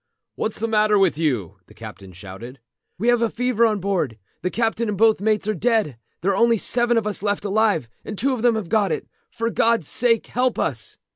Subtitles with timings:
[0.33, 2.59] "What's the matter with you?" the captain shouted.
[2.97, 4.17] "We have got fever on board.
[4.41, 5.95] The captain and both mates are dead.
[6.21, 9.07] There are only seven of us left alive, and two of them have got it.
[9.29, 10.97] For God's sake help us!"